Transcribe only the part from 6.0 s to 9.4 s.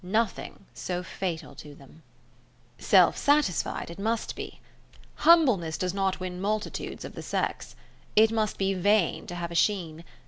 win multitudes or the sex. It must be vain to